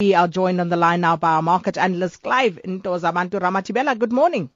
[0.00, 3.96] We are joined on the line now by our market analyst Clive Ntozabantu Ramathibela.
[3.96, 4.50] Good morning.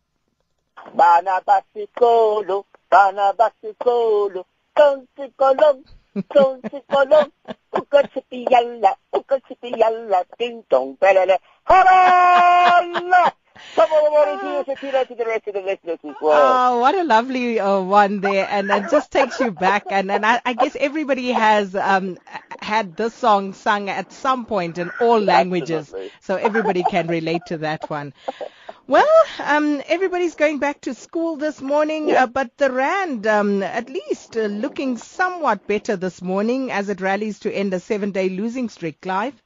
[0.93, 5.85] Bana basikolo, bana basikolo, konsikolong,
[6.29, 7.31] konsikolong,
[7.73, 11.39] ukasipiyalla, ukasipiyalla, ding dong, belele,
[11.71, 13.31] harala!
[13.77, 16.75] Come on, morning to you, Shakira, to the rest of the listeners as well.
[16.75, 19.85] Oh, what a lovely uh, one there, and it just takes you back.
[19.91, 22.19] And, and I, I guess everybody has um,
[22.69, 27.59] had this song sung at some point in all languages, so everybody can relate to
[27.59, 28.13] that one.
[28.87, 29.07] Well,
[29.39, 32.25] um, everybody's going back to school this morning, Yeah.
[32.25, 37.01] uh, but the rand, um, at least, uh, looking somewhat better this morning as it
[37.01, 39.01] rallies to end a seven-day losing streak.
[39.01, 39.43] Clive.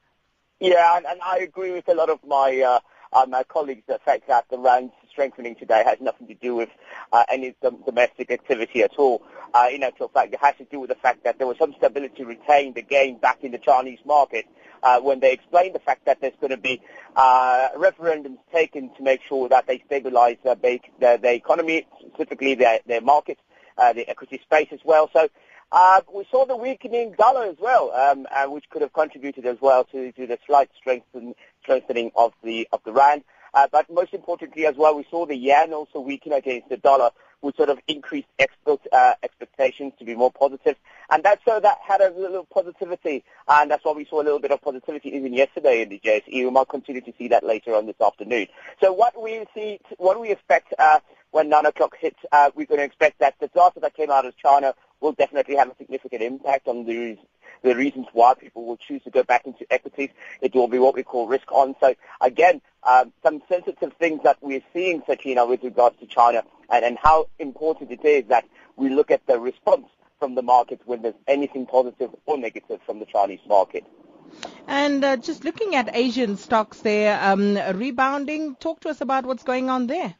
[0.60, 2.80] Yeah, and, and I agree with a lot of my uh,
[3.12, 3.82] uh, my colleagues.
[3.86, 6.70] The fact that the rand strengthening today has nothing to do with
[7.12, 9.22] uh, any dom- domestic activity at all.
[9.54, 11.74] Uh, in actual fact, it has to do with the fact that there was some
[11.78, 14.46] stability retained again back in the Chinese market
[14.82, 16.80] uh, when they explained the fact that there's going to be
[17.16, 20.56] uh, referendums taken to make sure that they stabilize their,
[20.98, 23.38] their, their economy, specifically their, their market,
[23.78, 25.08] uh, the equity space as well.
[25.12, 25.28] So
[25.72, 29.56] uh, we saw the weakening dollar as well, um, uh, which could have contributed as
[29.60, 33.24] well to, to the slight strengthen, strengthening of the of the rand.
[33.54, 37.10] Uh, but most importantly as well, we saw the yen also weaken against the dollar,
[37.40, 40.76] which sort of increased export uh, expectations to be more positive.
[41.10, 44.38] And that's so that had a little positivity, and that's why we saw a little
[44.38, 46.32] bit of positivity even yesterday in the JSE.
[46.32, 48.46] We might continue to see that later on this afternoon.
[48.82, 51.00] So what we see, what we expect uh,
[51.32, 54.24] when 9 o'clock hits, uh, we're going to expect that the data that came out
[54.24, 57.18] of China will definitely have a significant impact on the
[57.62, 60.10] the reasons why people will choose to go back into equities.
[60.40, 61.76] It will be what we call risk on.
[61.80, 66.84] So again, um, some sensitive things that we're seeing, Sakina, with regards to China and,
[66.84, 68.44] and how important it is that
[68.76, 69.86] we look at the response
[70.18, 73.84] from the market when there's anything positive or negative from the Chinese market.
[74.66, 78.54] And uh, just looking at Asian stocks there, um, rebounding.
[78.56, 80.14] Talk to us about what's going on there.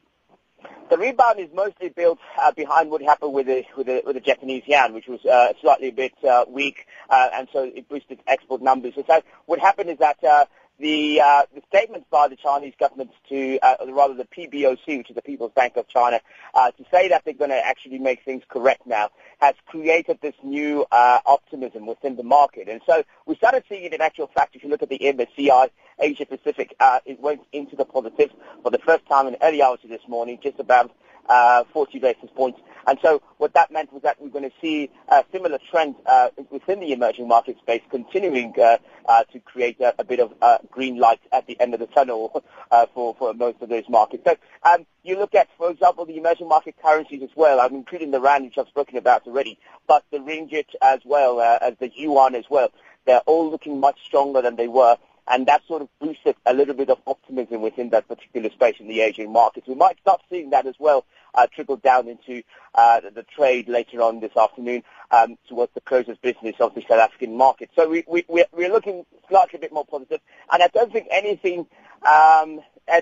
[0.89, 4.21] The rebound is mostly built uh, behind what happened with the with the, with the
[4.21, 8.19] Japanese yen, which was uh, slightly a bit uh, weak, uh, and so it boosted
[8.27, 8.93] export numbers.
[8.95, 10.45] So what happened is that uh,
[10.79, 15.15] the uh, the statements by the Chinese government to, uh, rather the PBOC, which is
[15.15, 16.19] the People's Bank of China,
[16.53, 20.35] uh, to say that they're going to actually make things correct now, has created this
[20.43, 22.67] new uh, optimism within the market.
[22.67, 24.55] And so we started seeing it in actual fact.
[24.55, 25.69] If you look at the MSCI
[25.99, 29.79] Asia Pacific, uh, it went into the positive for the first time in early hours
[29.83, 30.91] of this morning, just about
[31.29, 32.59] uh, 40 basis points.
[32.87, 36.29] And so what that meant was that we're going to see a similar trend uh,
[36.49, 40.57] within the emerging market space continuing uh, uh, to create a, a bit of uh,
[40.69, 44.23] green light at the end of the tunnel uh, for, for most of those markets.
[44.25, 47.59] So um, you look at, for example, the emerging market currencies as well.
[47.59, 51.59] I'm including the rand, which I've spoken about already, but the ringgit as well uh,
[51.61, 52.69] as the yuan as well.
[53.05, 54.97] They're all looking much stronger than they were
[55.27, 58.87] and that sort of boosted a little bit of optimism within that particular space in
[58.87, 59.67] the Asian markets.
[59.67, 62.43] We might start seeing that as well uh, trickle down into
[62.75, 66.83] uh, the, trade later on this afternoon um, towards the close of business of the
[66.87, 67.69] South African market.
[67.75, 70.19] So we, we, we're, looking slightly a bit more positive,
[70.51, 71.65] and I don't think anything,
[72.07, 72.59] um,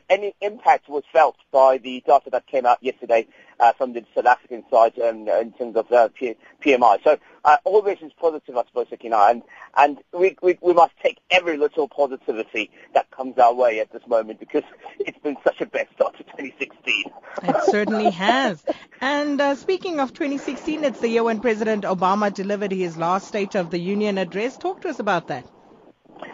[0.09, 3.28] any impact was felt by the data that came out yesterday
[3.59, 7.03] uh, from the South African side um, in terms of uh, P- PMI.
[7.03, 9.44] So uh, all this is positive, I suppose, Sakina, and,
[9.78, 14.02] and we, we, we must take every little positivity that comes our way at this
[14.08, 14.64] moment because
[15.00, 17.06] it's been such a best start to 2016.
[17.44, 18.64] It certainly has.
[19.00, 23.56] And uh, speaking of 2016, it's the year when President Obama delivered his last State
[23.56, 24.58] of the Union address.
[24.58, 25.46] Talk to us about that.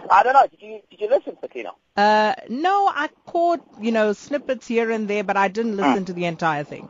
[0.09, 0.47] I don't know.
[0.47, 1.71] Did you did you listen, Sakina?
[1.95, 6.13] Uh, no, I caught, you know, snippets here and there, but I didn't listen to
[6.13, 6.89] the entire thing.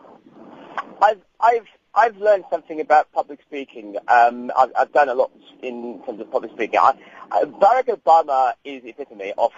[1.02, 3.98] I've I've I've learned something about public speaking.
[4.08, 5.32] Um, I've, I've done a lot
[5.64, 6.80] in terms of public speaking.
[6.80, 6.94] I,
[7.32, 9.52] I, Barack Obama is epitome of.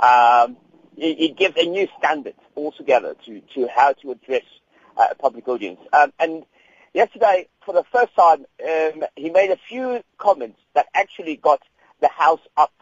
[0.00, 0.56] Um,
[0.96, 4.44] he, he gives a new standard altogether to to how to address
[4.96, 5.80] uh, a public audience.
[5.92, 6.44] Um, and
[6.94, 11.62] yesterday, for the first time, um, he made a few comments that actually got
[12.00, 12.72] the House up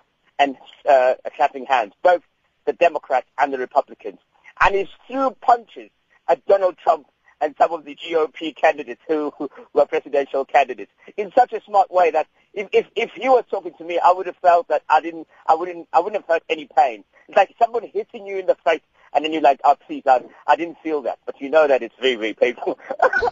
[0.88, 2.22] uh, clapping hands, both
[2.66, 4.18] the Democrats and the Republicans.
[4.60, 5.90] And he threw punches
[6.28, 7.06] at Donald Trump
[7.40, 11.90] and some of the GOP candidates who, who were presidential candidates in such a smart
[11.90, 14.82] way that if, if, if he was talking to me, I would have felt that
[14.88, 17.04] I didn't, I wouldn't, I wouldn't have felt any pain.
[17.28, 18.80] It's like someone hitting you in the face
[19.12, 21.18] and then you're like, oh please, I, I didn't feel that.
[21.26, 22.78] But you know that it's very, very painful.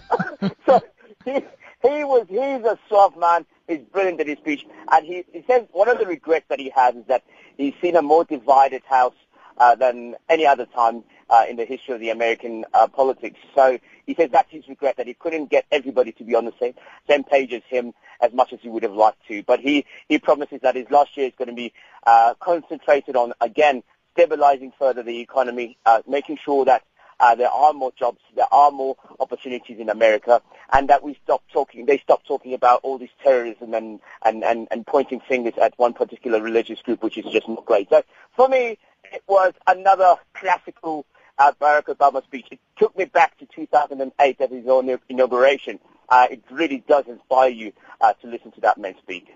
[0.67, 0.81] so
[1.25, 1.45] he,
[1.83, 3.45] he was, he's a soft man.
[3.69, 4.67] He's brilliant at his speech.
[4.91, 7.25] And he, he says one of the regrets that he has is that
[7.57, 9.15] he's seen a more divided house
[9.59, 13.39] uh, than any other time uh, in the history of the American uh, politics.
[13.55, 16.53] So he says that's his regret that he couldn't get everybody to be on the
[16.61, 16.75] same
[17.09, 19.43] same page as him as much as he would have liked to.
[19.43, 21.73] But he he promises that his last year is going to be
[22.07, 23.83] uh, concentrated on, again,
[24.13, 26.83] stabilizing further the economy, uh, making sure that
[27.23, 30.43] uh, there are more jobs, there are more opportunities in America,
[30.73, 34.67] and that we stop talking, they stop talking about all this terrorism and, and, and,
[34.73, 37.89] and pointing fingers at one particular religious group, which is just not great.
[37.91, 38.03] So
[38.35, 41.07] for me, it was another classical
[41.39, 42.47] uh, Barack Obama speech.
[42.51, 45.79] It took me back to 2008 at his own inauguration.
[46.09, 49.33] Uh, it really does inspire you uh, to listen to that man speak.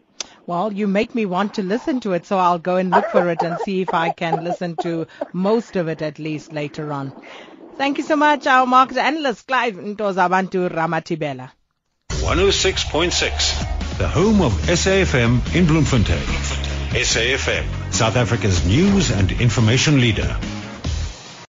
[0.46, 3.28] Well, you make me want to listen to it, so I'll go and look for
[3.30, 7.12] it and see if I can listen to most of it at least later on.
[7.78, 11.50] Thank you so much, our market analyst, Clive Ntozabantu Ramathibela.
[12.10, 16.24] 106.6, the home of SAFM in Bloemfontein.
[16.96, 20.38] SAFM, South Africa's news and information leader.